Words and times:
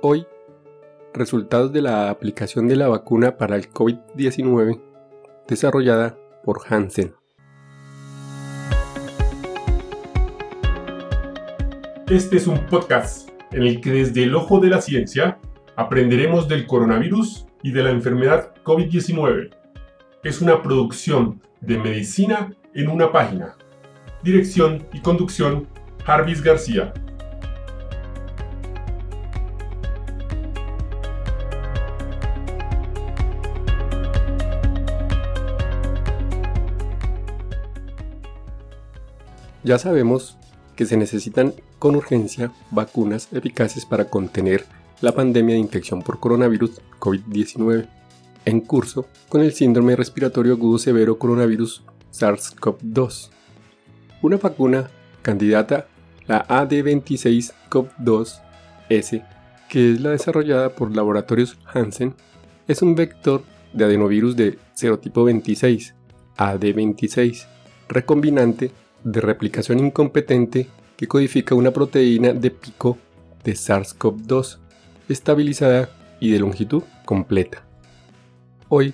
Hoy, 0.00 0.28
resultados 1.12 1.72
de 1.72 1.82
la 1.82 2.08
aplicación 2.08 2.68
de 2.68 2.76
la 2.76 2.86
vacuna 2.86 3.36
para 3.36 3.56
el 3.56 3.68
COVID-19 3.68 4.80
desarrollada 5.48 6.16
por 6.44 6.60
Hansen. 6.68 7.16
Este 12.08 12.36
es 12.36 12.46
un 12.46 12.64
podcast 12.66 13.28
en 13.50 13.64
el 13.64 13.80
que 13.80 13.90
desde 13.90 14.22
el 14.22 14.36
ojo 14.36 14.60
de 14.60 14.68
la 14.68 14.80
ciencia 14.80 15.40
aprenderemos 15.74 16.46
del 16.46 16.68
coronavirus 16.68 17.46
y 17.64 17.72
de 17.72 17.82
la 17.82 17.90
enfermedad 17.90 18.54
COVID-19. 18.62 19.50
Es 20.22 20.40
una 20.40 20.62
producción 20.62 21.42
de 21.60 21.76
medicina 21.76 22.54
en 22.72 22.88
una 22.88 23.10
página. 23.10 23.56
Dirección 24.22 24.86
y 24.92 25.00
conducción, 25.00 25.66
Jarvis 26.04 26.40
García. 26.40 26.94
Ya 39.64 39.78
sabemos 39.78 40.36
que 40.76 40.86
se 40.86 40.96
necesitan 40.96 41.52
con 41.78 41.96
urgencia 41.96 42.52
vacunas 42.70 43.28
eficaces 43.32 43.84
para 43.84 44.08
contener 44.08 44.64
la 45.00 45.12
pandemia 45.12 45.54
de 45.54 45.60
infección 45.60 46.02
por 46.02 46.20
coronavirus 46.20 46.80
COVID-19 47.00 47.88
en 48.44 48.60
curso 48.60 49.06
con 49.28 49.40
el 49.40 49.52
síndrome 49.52 49.96
respiratorio 49.96 50.52
agudo 50.54 50.78
severo 50.78 51.18
coronavirus 51.18 51.82
SARS-CoV-2. 52.12 53.30
Una 54.22 54.36
vacuna 54.36 54.88
candidata, 55.22 55.88
la 56.26 56.46
AD26CoV-2S, 56.46 59.24
que 59.68 59.92
es 59.92 60.00
la 60.00 60.10
desarrollada 60.10 60.70
por 60.70 60.94
laboratorios 60.94 61.58
Hansen, 61.66 62.14
es 62.66 62.82
un 62.82 62.94
vector 62.94 63.42
de 63.72 63.84
adenovirus 63.84 64.36
de 64.36 64.58
serotipo 64.74 65.24
26, 65.24 65.94
AD26, 66.36 67.46
recombinante 67.88 68.70
de 69.04 69.20
replicación 69.20 69.78
incompetente 69.78 70.68
que 70.96 71.06
codifica 71.06 71.54
una 71.54 71.70
proteína 71.70 72.32
de 72.32 72.50
pico 72.50 72.98
de 73.44 73.52
SARS-CoV-2 73.52 74.58
estabilizada 75.08 75.90
y 76.20 76.30
de 76.30 76.40
longitud 76.40 76.82
completa. 77.04 77.64
Hoy 78.68 78.92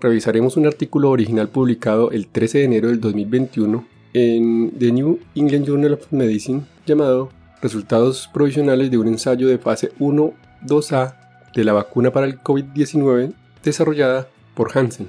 revisaremos 0.00 0.56
un 0.56 0.66
artículo 0.66 1.10
original 1.10 1.48
publicado 1.48 2.10
el 2.10 2.28
13 2.28 2.58
de 2.58 2.64
enero 2.64 2.88
del 2.88 3.00
2021 3.00 3.84
en 4.12 4.72
The 4.78 4.92
New 4.92 5.18
England 5.34 5.66
Journal 5.66 5.94
of 5.94 6.12
Medicine 6.12 6.62
llamado 6.86 7.30
Resultados 7.60 8.30
provisionales 8.32 8.90
de 8.90 8.98
un 8.98 9.08
ensayo 9.08 9.48
de 9.48 9.58
fase 9.58 9.92
1-2A 9.98 11.16
de 11.54 11.64
la 11.64 11.72
vacuna 11.72 12.12
para 12.12 12.26
el 12.26 12.38
COVID-19 12.38 13.32
desarrollada 13.64 14.28
por 14.54 14.76
Hansen. 14.76 15.08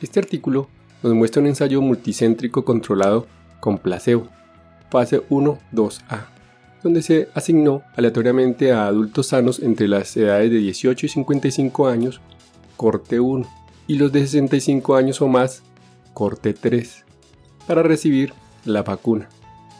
Este 0.00 0.18
artículo 0.18 0.68
nos 1.02 1.14
muestra 1.14 1.42
un 1.42 1.48
ensayo 1.48 1.82
multicéntrico 1.82 2.64
controlado 2.64 3.26
con 3.60 3.78
placebo, 3.78 4.28
fase 4.90 5.22
1-2A, 5.28 6.26
donde 6.82 7.02
se 7.02 7.28
asignó 7.34 7.82
aleatoriamente 7.96 8.72
a 8.72 8.86
adultos 8.86 9.28
sanos 9.28 9.60
entre 9.60 9.88
las 9.88 10.16
edades 10.16 10.50
de 10.50 10.58
18 10.58 11.06
y 11.06 11.08
55 11.08 11.88
años, 11.88 12.20
corte 12.76 13.20
1, 13.20 13.46
y 13.88 13.96
los 13.96 14.12
de 14.12 14.20
65 14.20 14.96
años 14.96 15.20
o 15.22 15.28
más, 15.28 15.62
corte 16.14 16.54
3, 16.54 17.04
para 17.66 17.82
recibir 17.82 18.32
la 18.64 18.82
vacuna, 18.82 19.28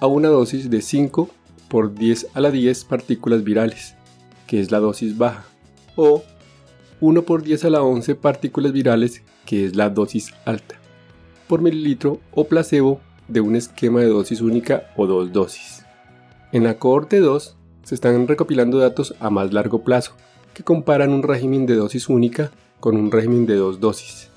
a 0.00 0.06
una 0.06 0.28
dosis 0.28 0.70
de 0.70 0.82
5 0.82 1.28
por 1.68 1.94
10 1.94 2.28
a 2.34 2.40
la 2.40 2.50
10 2.50 2.84
partículas 2.84 3.44
virales, 3.44 3.94
que 4.46 4.60
es 4.60 4.70
la 4.70 4.80
dosis 4.80 5.16
baja, 5.16 5.44
o 5.96 6.22
1 7.00 7.22
por 7.22 7.42
10 7.42 7.64
a 7.64 7.70
la 7.70 7.82
11 7.82 8.14
partículas 8.16 8.72
virales, 8.72 9.22
que 9.46 9.66
es 9.66 9.76
la 9.76 9.90
dosis 9.90 10.32
alta 10.44 10.81
por 11.48 11.60
mililitro 11.60 12.20
o 12.32 12.46
placebo 12.46 13.00
de 13.28 13.40
un 13.40 13.56
esquema 13.56 14.00
de 14.00 14.08
dosis 14.08 14.40
única 14.40 14.90
o 14.96 15.06
dos 15.06 15.32
dosis. 15.32 15.84
En 16.52 16.64
la 16.64 16.78
cohorte 16.78 17.20
2 17.20 17.56
se 17.82 17.94
están 17.94 18.28
recopilando 18.28 18.78
datos 18.78 19.14
a 19.20 19.30
más 19.30 19.52
largo 19.52 19.82
plazo 19.82 20.12
que 20.54 20.62
comparan 20.62 21.10
un 21.10 21.22
régimen 21.22 21.66
de 21.66 21.76
dosis 21.76 22.08
única 22.08 22.50
con 22.80 22.96
un 22.96 23.10
régimen 23.10 23.46
de 23.46 23.56
dos 23.56 23.80
dosis. 23.80 24.28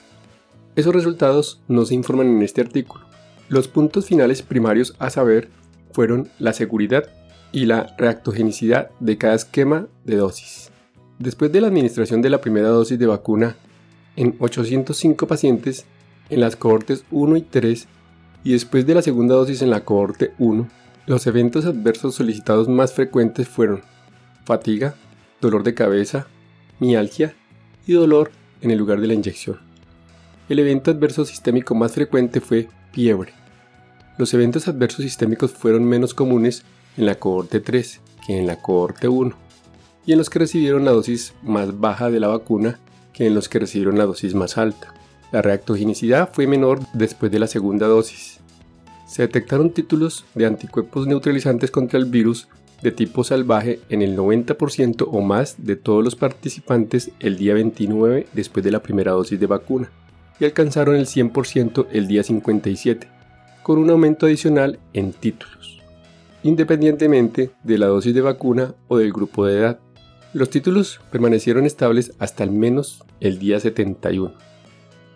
Esos 0.76 0.94
resultados 0.94 1.62
no 1.68 1.86
se 1.86 1.96
informan 1.96 2.28
en 2.28 2.42
este 2.42 2.62
artículo. 2.62 3.06
Los 3.50 3.68
puntos 3.68 4.06
finales 4.06 4.42
primarios 4.42 4.96
a 5.00 5.10
saber 5.10 5.50
fueron 5.92 6.30
la 6.40 6.54
seguridad 6.54 7.06
y 7.52 7.66
la 7.66 7.96
reactogenicidad 7.98 8.92
de 9.00 9.18
cada 9.18 9.36
esquema 9.36 9.88
de 10.04 10.18
dosis. 10.18 10.72
Después 11.20 11.52
de 11.52 11.62
la 11.62 11.68
administración 11.68 12.22
de 12.22 12.30
la 12.30 12.42
primera 12.42 12.68
dosis 12.68 13.00
de 13.00 13.08
vacuna 13.08 13.56
en 14.16 14.36
805 14.40 15.28
pacientes, 15.28 15.86
en 16.30 16.40
las 16.40 16.56
cohortes 16.56 17.06
1 17.12 17.38
y 17.38 17.42
3 17.42 17.88
y 18.44 18.52
después 18.54 18.86
de 18.86 18.96
la 18.96 19.02
segunda 19.02 19.36
dosis 19.36 19.62
en 19.62 19.70
la 19.70 19.84
cohorte 19.84 20.34
1, 20.38 20.68
los 21.08 21.28
eventos 21.28 21.66
adversos 21.66 22.16
solicitados 22.16 22.68
más 22.68 22.94
frecuentes 22.94 23.48
fueron 23.48 23.82
fatiga, 24.44 24.96
dolor 25.42 25.64
de 25.64 25.74
cabeza, 25.74 26.28
mialgia 26.80 27.36
y 27.88 27.94
dolor 27.94 28.32
en 28.62 28.72
el 28.72 28.78
lugar 28.78 29.02
de 29.02 29.08
la 29.08 29.14
inyección. 29.14 29.60
El 30.50 30.60
evento 30.60 30.92
adverso 30.92 31.26
sistémico 31.26 31.74
más 31.74 31.94
frecuente 31.94 32.42
fue 32.42 32.70
fiebre. 32.92 33.34
Los 34.18 34.34
eventos 34.34 34.68
adversos 34.68 35.04
sistémicos 35.04 35.52
fueron 35.52 35.84
menos 35.84 36.14
comunes 36.14 36.64
en 36.98 37.06
la 37.06 37.16
cohorte 37.16 37.60
3 37.60 38.02
que 38.26 38.38
en 38.38 38.48
la 38.48 38.62
cohorte 38.62 39.08
1 39.08 39.36
y 40.06 40.12
en 40.12 40.18
los 40.18 40.30
que 40.30 40.40
recibieron 40.40 40.86
la 40.86 40.92
dosis 40.92 41.34
más 41.42 41.80
baja 41.80 42.10
de 42.12 42.20
la 42.20 42.28
vacuna 42.28 42.80
que 43.12 43.26
en 43.26 43.34
los 43.34 43.50
que 43.50 43.60
recibieron 43.60 43.98
la 43.98 44.06
dosis 44.06 44.36
más 44.36 44.58
alta. 44.58 44.94
La 45.36 45.42
reactogenicidad 45.42 46.30
fue 46.32 46.48
menor 46.48 46.80
después 46.94 47.30
de 47.30 47.40
la 47.40 47.48
segunda 47.48 47.88
dosis. 47.88 48.40
Se 49.06 49.24
detectaron 49.24 49.70
títulos 49.70 50.24
de 50.34 50.46
anticuerpos 50.46 51.08
neutralizantes 51.08 51.72
contra 51.72 52.00
el 52.00 52.06
virus 52.06 52.48
de 52.82 52.94
tipo 52.94 53.22
salvaje 53.26 53.82
en 53.90 54.02
el 54.02 54.16
90% 54.16 55.06
o 55.12 55.20
más 55.20 55.56
de 55.58 55.76
todos 55.76 56.06
los 56.06 56.16
participantes 56.16 57.12
el 57.20 57.36
día 57.36 57.54
29 57.54 58.28
después 58.32 58.64
de 58.64 58.72
la 58.72 58.82
primera 58.82 59.12
dosis 59.12 59.38
de 59.38 59.46
vacuna 59.46 59.92
y 60.40 60.46
alcanzaron 60.46 60.96
el 60.96 61.06
100% 61.06 61.88
el 61.92 62.08
día 62.08 62.24
57, 62.24 63.06
con 63.62 63.78
un 63.78 63.90
aumento 63.90 64.28
adicional 64.28 64.80
en 64.94 65.12
títulos, 65.12 65.82
independientemente 66.44 67.52
de 67.62 67.78
la 67.78 67.88
dosis 67.88 68.16
de 68.16 68.22
vacuna 68.22 68.74
o 68.88 69.00
del 69.00 69.12
grupo 69.12 69.46
de 69.46 69.60
edad. 69.60 69.80
Los 70.32 70.50
títulos 70.50 71.02
permanecieron 71.12 71.66
estables 71.66 72.14
hasta 72.20 72.46
al 72.46 72.52
menos 72.52 73.04
el 73.20 73.38
día 73.38 73.60
71. 73.60 74.55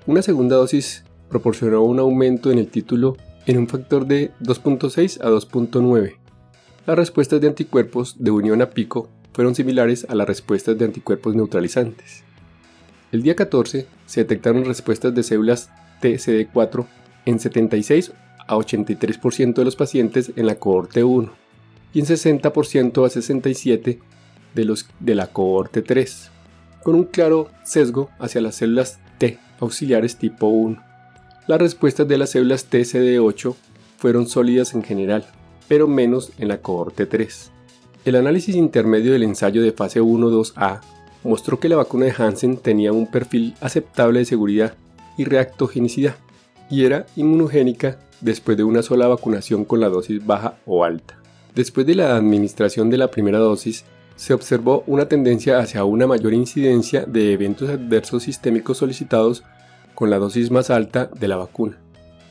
Una 0.05 0.21
segunda 0.21 0.55
dosis 0.55 1.03
proporcionó 1.29 1.83
un 1.83 1.99
aumento 1.99 2.51
en 2.51 2.57
el 2.57 2.69
título 2.69 3.17
en 3.45 3.57
un 3.57 3.67
factor 3.67 4.05
de 4.05 4.31
2.6 4.41 5.21
a 5.21 5.29
2.9. 5.29 6.17
Las 6.85 6.97
respuestas 6.97 7.41
de 7.41 7.47
anticuerpos 7.47 8.15
de 8.17 8.31
unión 8.31 8.61
a 8.61 8.69
pico 8.69 9.09
fueron 9.33 9.55
similares 9.55 10.07
a 10.09 10.15
las 10.15 10.27
respuestas 10.27 10.77
de 10.77 10.85
anticuerpos 10.85 11.35
neutralizantes. 11.35 12.23
El 13.11 13.23
día 13.23 13.35
14 13.35 13.87
se 14.05 14.21
detectaron 14.21 14.65
respuestas 14.65 15.13
de 15.13 15.23
células 15.23 15.69
TCD4 16.01 16.85
en 17.25 17.39
76 17.39 18.13
a 18.47 18.55
83% 18.55 19.53
de 19.53 19.65
los 19.65 19.75
pacientes 19.75 20.31
en 20.35 20.45
la 20.45 20.55
cohorte 20.55 21.03
1 21.03 21.31
y 21.93 21.99
en 21.99 22.05
60% 22.05 23.05
a 23.05 23.09
67 23.09 23.99
de 24.55 24.65
los 24.65 24.87
de 24.99 25.15
la 25.15 25.27
cohorte 25.27 25.81
3, 25.81 26.31
con 26.83 26.95
un 26.95 27.03
claro 27.03 27.49
sesgo 27.63 28.09
hacia 28.19 28.41
las 28.41 28.55
células 28.55 28.99
auxiliares 29.59 30.17
tipo 30.17 30.47
1. 30.47 30.81
Las 31.47 31.59
respuestas 31.59 32.07
de 32.07 32.17
las 32.17 32.31
células 32.31 32.69
TCD8 32.69 33.55
fueron 33.97 34.27
sólidas 34.27 34.73
en 34.73 34.83
general, 34.83 35.25
pero 35.67 35.87
menos 35.87 36.31
en 36.37 36.47
la 36.47 36.61
cohorte 36.61 37.05
3. 37.05 37.51
El 38.05 38.15
análisis 38.15 38.55
intermedio 38.55 39.11
del 39.11 39.23
ensayo 39.23 39.61
de 39.61 39.71
fase 39.71 40.01
1-2A 40.01 40.81
mostró 41.23 41.59
que 41.59 41.69
la 41.69 41.75
vacuna 41.75 42.05
de 42.05 42.13
Hansen 42.17 42.57
tenía 42.57 42.93
un 42.93 43.07
perfil 43.07 43.55
aceptable 43.61 44.19
de 44.19 44.25
seguridad 44.25 44.73
y 45.17 45.25
reactogenicidad, 45.25 46.15
y 46.69 46.85
era 46.85 47.05
inmunogénica 47.15 47.99
después 48.21 48.57
de 48.57 48.63
una 48.63 48.83
sola 48.83 49.07
vacunación 49.07 49.65
con 49.65 49.79
la 49.79 49.89
dosis 49.89 50.25
baja 50.25 50.57
o 50.65 50.83
alta. 50.85 51.17
Después 51.55 51.85
de 51.85 51.95
la 51.95 52.15
administración 52.15 52.89
de 52.89 52.97
la 52.97 53.11
primera 53.11 53.39
dosis, 53.39 53.85
se 54.19 54.33
observó 54.33 54.83
una 54.85 55.07
tendencia 55.07 55.59
hacia 55.59 55.85
una 55.85 56.05
mayor 56.05 56.33
incidencia 56.33 57.05
de 57.05 57.31
eventos 57.31 57.69
adversos 57.69 58.23
sistémicos 58.23 58.79
solicitados 58.79 59.45
con 59.95 60.09
la 60.09 60.17
dosis 60.17 60.51
más 60.51 60.69
alta 60.69 61.09
de 61.17 61.29
la 61.29 61.37
vacuna, 61.37 61.77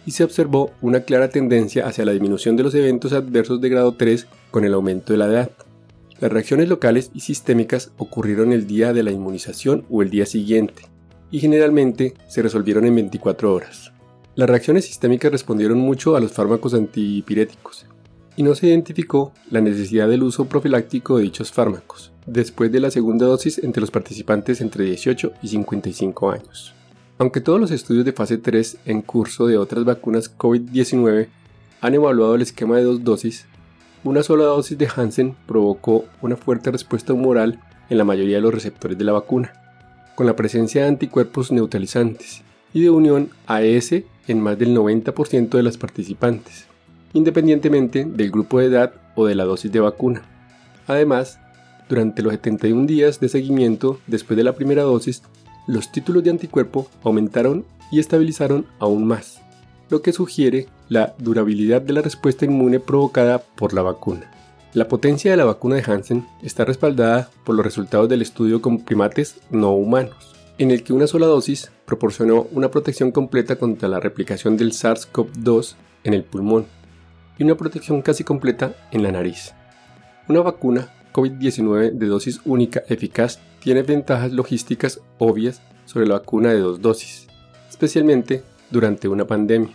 y 0.04 0.10
se 0.10 0.22
observó 0.22 0.70
una 0.82 1.00
clara 1.00 1.30
tendencia 1.30 1.86
hacia 1.86 2.04
la 2.04 2.12
disminución 2.12 2.56
de 2.56 2.62
los 2.64 2.74
eventos 2.74 3.14
adversos 3.14 3.62
de 3.62 3.70
grado 3.70 3.94
3 3.94 4.26
con 4.50 4.66
el 4.66 4.74
aumento 4.74 5.14
de 5.14 5.18
la 5.18 5.28
edad. 5.28 5.50
Las 6.20 6.30
reacciones 6.30 6.68
locales 6.68 7.10
y 7.14 7.20
sistémicas 7.20 7.90
ocurrieron 7.96 8.52
el 8.52 8.66
día 8.66 8.92
de 8.92 9.02
la 9.02 9.10
inmunización 9.10 9.86
o 9.88 10.02
el 10.02 10.10
día 10.10 10.26
siguiente, 10.26 10.82
y 11.30 11.40
generalmente 11.40 12.12
se 12.28 12.42
resolvieron 12.42 12.84
en 12.84 12.96
24 12.96 13.54
horas. 13.54 13.94
Las 14.34 14.50
reacciones 14.50 14.84
sistémicas 14.84 15.32
respondieron 15.32 15.78
mucho 15.78 16.16
a 16.16 16.20
los 16.20 16.32
fármacos 16.32 16.74
antipiréticos, 16.74 17.86
y 18.38 18.44
no 18.44 18.54
se 18.54 18.68
identificó 18.68 19.32
la 19.50 19.60
necesidad 19.60 20.08
del 20.08 20.22
uso 20.22 20.44
profiláctico 20.44 21.16
de 21.16 21.24
dichos 21.24 21.50
fármacos 21.50 22.12
después 22.24 22.70
de 22.70 22.78
la 22.78 22.92
segunda 22.92 23.26
dosis 23.26 23.58
entre 23.58 23.80
los 23.80 23.90
participantes 23.90 24.60
entre 24.60 24.84
18 24.84 25.32
y 25.42 25.48
55 25.48 26.30
años. 26.30 26.72
Aunque 27.18 27.40
todos 27.40 27.60
los 27.60 27.72
estudios 27.72 28.04
de 28.04 28.12
fase 28.12 28.38
3 28.38 28.78
en 28.84 29.02
curso 29.02 29.48
de 29.48 29.58
otras 29.58 29.84
vacunas 29.84 30.32
COVID-19 30.38 31.26
han 31.80 31.94
evaluado 31.94 32.36
el 32.36 32.42
esquema 32.42 32.76
de 32.76 32.84
dos 32.84 33.02
dosis, 33.02 33.46
una 34.04 34.22
sola 34.22 34.44
dosis 34.44 34.78
de 34.78 34.86
Hansen 34.86 35.34
provocó 35.44 36.04
una 36.22 36.36
fuerte 36.36 36.70
respuesta 36.70 37.12
humoral 37.12 37.60
en 37.90 37.98
la 37.98 38.04
mayoría 38.04 38.36
de 38.36 38.42
los 38.42 38.54
receptores 38.54 38.96
de 38.96 39.04
la 39.04 39.14
vacuna, 39.14 39.52
con 40.14 40.26
la 40.26 40.36
presencia 40.36 40.82
de 40.82 40.88
anticuerpos 40.88 41.50
neutralizantes 41.50 42.44
y 42.72 42.82
de 42.82 42.90
unión 42.90 43.30
AS 43.48 43.94
en 44.28 44.40
más 44.40 44.56
del 44.60 44.76
90% 44.76 45.48
de 45.48 45.62
las 45.64 45.76
participantes, 45.76 46.68
independientemente 47.12 48.04
del 48.04 48.30
grupo 48.30 48.58
de 48.58 48.66
edad 48.66 48.92
o 49.14 49.26
de 49.26 49.34
la 49.34 49.44
dosis 49.44 49.72
de 49.72 49.80
vacuna. 49.80 50.22
Además, 50.86 51.38
durante 51.88 52.22
los 52.22 52.32
71 52.32 52.86
días 52.86 53.20
de 53.20 53.28
seguimiento 53.28 53.98
después 54.06 54.36
de 54.36 54.44
la 54.44 54.54
primera 54.54 54.82
dosis, 54.82 55.22
los 55.66 55.90
títulos 55.90 56.24
de 56.24 56.30
anticuerpo 56.30 56.88
aumentaron 57.02 57.64
y 57.90 58.00
estabilizaron 58.00 58.66
aún 58.78 59.06
más, 59.06 59.40
lo 59.90 60.02
que 60.02 60.12
sugiere 60.12 60.66
la 60.88 61.14
durabilidad 61.18 61.82
de 61.82 61.94
la 61.94 62.02
respuesta 62.02 62.44
inmune 62.44 62.80
provocada 62.80 63.38
por 63.38 63.72
la 63.72 63.82
vacuna. 63.82 64.30
La 64.74 64.88
potencia 64.88 65.30
de 65.30 65.36
la 65.36 65.46
vacuna 65.46 65.76
de 65.76 65.82
Hansen 65.82 66.26
está 66.42 66.64
respaldada 66.64 67.30
por 67.44 67.54
los 67.54 67.64
resultados 67.64 68.08
del 68.08 68.20
estudio 68.20 68.60
con 68.60 68.80
primates 68.80 69.40
no 69.50 69.72
humanos, 69.72 70.34
en 70.58 70.70
el 70.70 70.82
que 70.82 70.92
una 70.92 71.06
sola 71.06 71.26
dosis 71.26 71.70
proporcionó 71.86 72.46
una 72.52 72.70
protección 72.70 73.10
completa 73.10 73.56
contra 73.56 73.88
la 73.88 74.00
replicación 74.00 74.56
del 74.58 74.72
SARS-CoV-2 74.72 75.74
en 76.04 76.14
el 76.14 76.24
pulmón 76.24 76.66
y 77.38 77.44
una 77.44 77.56
protección 77.56 78.02
casi 78.02 78.24
completa 78.24 78.74
en 78.90 79.02
la 79.02 79.12
nariz. 79.12 79.54
Una 80.28 80.40
vacuna 80.40 80.92
COVID-19 81.12 81.92
de 81.92 82.06
dosis 82.06 82.40
única 82.44 82.82
eficaz 82.88 83.38
tiene 83.60 83.82
ventajas 83.82 84.32
logísticas 84.32 85.00
obvias 85.18 85.62
sobre 85.84 86.06
la 86.06 86.18
vacuna 86.18 86.50
de 86.50 86.58
dos 86.58 86.82
dosis, 86.82 87.26
especialmente 87.68 88.42
durante 88.70 89.08
una 89.08 89.26
pandemia. 89.26 89.74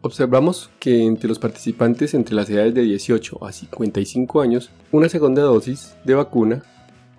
Observamos 0.00 0.70
que 0.78 1.04
entre 1.04 1.28
los 1.28 1.40
participantes 1.40 2.14
entre 2.14 2.36
las 2.36 2.48
edades 2.48 2.74
de 2.74 2.82
18 2.82 3.44
a 3.44 3.52
55 3.52 4.40
años, 4.40 4.70
una 4.92 5.08
segunda 5.08 5.42
dosis 5.42 5.96
de 6.04 6.14
vacuna 6.14 6.62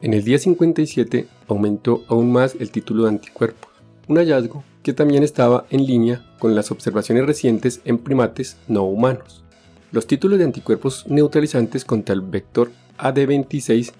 en 0.01 0.13
el 0.13 0.23
día 0.23 0.39
57 0.39 1.27
aumentó 1.49 2.05
aún 2.07 2.31
más 2.31 2.55
el 2.57 2.71
título 2.71 3.03
de 3.03 3.09
anticuerpos, 3.09 3.69
un 4.07 4.15
hallazgo 4.15 4.63
que 4.81 4.93
también 4.93 5.23
estaba 5.23 5.65
en 5.69 5.85
línea 5.85 6.25
con 6.39 6.55
las 6.55 6.71
observaciones 6.71 7.25
recientes 7.25 7.81
en 7.83 7.97
primates 7.97 8.55
no 8.69 8.85
humanos. 8.85 9.43
Los 9.91 10.05
títulos 10.05 10.37
de 10.37 10.45
anticuerpos 10.45 11.05
neutralizantes 11.07 11.83
contra 11.83 12.13
el 12.13 12.21
vector 12.21 12.71
AD26 12.99 13.91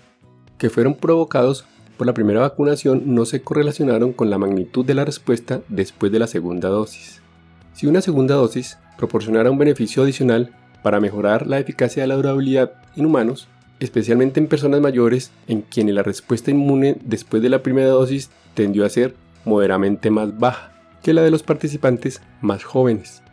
que 0.60 0.70
fueron 0.70 0.94
provocados 0.94 1.66
por 1.98 2.06
la 2.06 2.14
primera 2.14 2.42
vacunación 2.42 3.16
no 3.16 3.26
se 3.26 3.42
correlacionaron 3.42 4.14
con 4.14 4.30
la 4.30 4.38
magnitud 4.38 4.86
de 4.86 4.94
la 4.94 5.04
respuesta 5.04 5.62
después 5.68 6.12
de 6.12 6.20
la 6.20 6.28
segunda 6.28 6.70
dosis. 6.70 7.22
Si 7.74 7.88
una 7.88 8.02
segunda 8.02 8.36
dosis 8.36 8.78
proporcionara 8.98 9.50
un 9.50 9.58
beneficio 9.58 10.04
adicional 10.04 10.54
para 10.84 11.00
mejorar 11.00 11.48
la 11.48 11.58
eficacia 11.58 12.04
de 12.04 12.08
la 12.08 12.16
durabilidad 12.16 12.74
en 12.96 13.08
humanos, 13.08 13.48
especialmente 13.80 14.40
en 14.40 14.48
personas 14.48 14.82
mayores 14.82 15.32
en 15.48 15.62
quienes 15.62 15.96
la 15.96 16.04
respuesta 16.04 16.52
inmune 16.52 16.98
después 17.04 17.42
de 17.42 17.50
la 17.50 17.64
primera 17.64 17.90
dosis 17.90 18.30
tendió 18.54 18.86
a 18.86 18.90
ser 18.90 19.16
moderadamente 19.44 20.12
más 20.12 20.38
baja 20.38 20.72
que 21.02 21.14
la 21.14 21.24
de 21.24 21.32
los 21.32 21.42
participantes 21.42 22.22
más 22.42 22.64
jóvenes. 22.64 23.24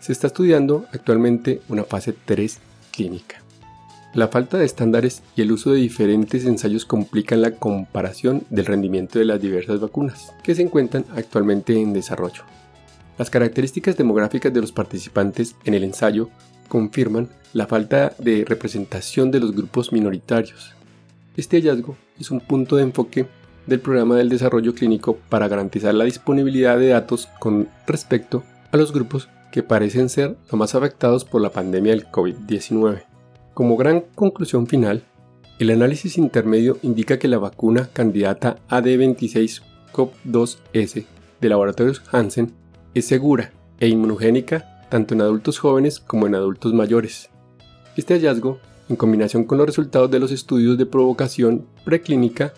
Se 0.00 0.12
está 0.12 0.28
estudiando 0.28 0.86
actualmente 0.92 1.62
una 1.68 1.84
fase 1.84 2.14
3 2.24 2.58
clínica. 2.92 3.42
La 4.14 4.28
falta 4.28 4.56
de 4.56 4.64
estándares 4.64 5.22
y 5.34 5.42
el 5.42 5.52
uso 5.52 5.72
de 5.72 5.80
diferentes 5.80 6.46
ensayos 6.46 6.86
complican 6.86 7.42
la 7.42 7.52
comparación 7.52 8.44
del 8.48 8.66
rendimiento 8.66 9.18
de 9.18 9.26
las 9.26 9.40
diversas 9.40 9.80
vacunas 9.80 10.32
que 10.42 10.54
se 10.54 10.62
encuentran 10.62 11.04
actualmente 11.14 11.78
en 11.78 11.92
desarrollo. 11.92 12.42
Las 13.18 13.30
características 13.30 13.96
demográficas 13.96 14.52
de 14.52 14.60
los 14.60 14.72
participantes 14.72 15.56
en 15.64 15.74
el 15.74 15.84
ensayo 15.84 16.30
confirman 16.68 17.28
la 17.52 17.66
falta 17.66 18.14
de 18.18 18.44
representación 18.46 19.30
de 19.30 19.40
los 19.40 19.54
grupos 19.54 19.92
minoritarios. 19.92 20.74
Este 21.36 21.58
hallazgo 21.58 21.96
es 22.18 22.30
un 22.30 22.40
punto 22.40 22.76
de 22.76 22.84
enfoque 22.84 23.26
del 23.66 23.80
programa 23.80 24.16
del 24.16 24.28
desarrollo 24.28 24.74
clínico 24.74 25.18
para 25.28 25.48
garantizar 25.48 25.94
la 25.94 26.04
disponibilidad 26.04 26.78
de 26.78 26.88
datos 26.88 27.28
con 27.38 27.68
respecto 27.86 28.44
a 28.72 28.76
los 28.76 28.92
grupos 28.92 29.28
que 29.50 29.62
parecen 29.62 30.08
ser 30.08 30.36
los 30.50 30.58
más 30.58 30.74
afectados 30.74 31.24
por 31.24 31.40
la 31.40 31.50
pandemia 31.50 31.92
del 31.92 32.06
COVID-19. 32.06 33.04
Como 33.54 33.76
gran 33.76 34.02
conclusión 34.14 34.66
final, 34.66 35.04
el 35.58 35.70
análisis 35.70 36.18
intermedio 36.18 36.78
indica 36.82 37.18
que 37.18 37.28
la 37.28 37.38
vacuna 37.38 37.88
candidata 37.92 38.58
AD26COV2S 38.68 41.04
de 41.40 41.48
laboratorios 41.48 42.02
Hansen 42.12 42.52
es 42.94 43.06
segura 43.06 43.52
e 43.80 43.88
inmunogénica 43.88 44.76
tanto 44.88 45.14
en 45.14 45.20
adultos 45.20 45.58
jóvenes 45.58 46.00
como 46.00 46.26
en 46.26 46.34
adultos 46.34 46.72
mayores. 46.72 47.30
Este 47.96 48.14
hallazgo, 48.14 48.58
en 48.88 48.96
combinación 48.96 49.44
con 49.44 49.58
los 49.58 49.66
resultados 49.66 50.10
de 50.10 50.20
los 50.20 50.30
estudios 50.30 50.78
de 50.78 50.86
provocación 50.86 51.66
preclínica, 51.84 52.52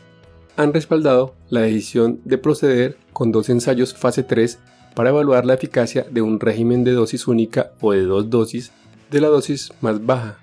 han 0.57 0.75
respaldado 0.75 1.35
la 1.49 1.61
decisión 1.61 2.21
de 2.25 2.39
proceder 2.39 2.97
con 3.13 3.31
dos 3.31 3.49
ensayos 3.49 3.95
fase 3.95 4.25
3 4.25 4.59
para 4.95 5.11
evaluar 5.11 5.45
la 5.47 5.55
eficacia 5.55 6.07
de 6.11 6.23
un 6.23 6.41
régimen 6.41 6.85
de 6.85 6.93
dosis 6.93 7.27
única 7.29 7.71
o 7.81 7.93
de 7.93 8.03
dos 8.03 8.31
dosis 8.31 8.73
de 9.11 9.21
la 9.21 9.29
dosis 9.29 9.73
más 9.81 10.05
baja 10.05 10.39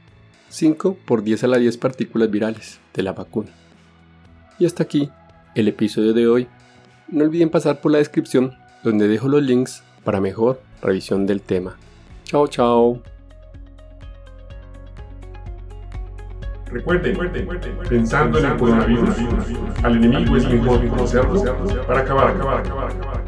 5 0.49 0.97
por 1.05 1.23
10 1.23 1.43
a 1.43 1.47
la 1.47 1.57
10 1.57 1.77
partículas 1.77 2.31
virales 2.31 2.79
de 2.93 3.03
la 3.03 3.11
vacuna. 3.11 3.49
Y 4.57 4.65
hasta 4.65 4.83
aquí 4.83 5.09
el 5.55 5.67
episodio 5.67 6.13
de 6.13 6.27
hoy. 6.27 6.47
No 7.07 7.23
olviden 7.23 7.49
pasar 7.49 7.81
por 7.81 7.91
la 7.91 7.97
descripción 7.99 8.53
donde 8.83 9.07
dejo 9.07 9.27
los 9.27 9.43
links 9.43 9.83
para 10.03 10.21
mejor 10.21 10.61
revisión 10.81 11.25
del 11.25 11.41
tema. 11.41 11.77
Chao, 12.23 12.47
chao. 12.47 13.01
Recuerden, 16.71 17.17
pensando 17.87 18.39
en 18.39 18.45
el 18.45 18.57
coronavirus, 18.57 19.15
al 19.83 19.95
enemigo 19.95 20.35
es 20.35 20.49
mejor 20.49 20.87
conocerlo 20.87 21.41
para 21.87 22.01
acabar, 22.01 22.35
acabar, 22.35 22.59
acabar, 22.59 22.91
acabar. 22.91 23.24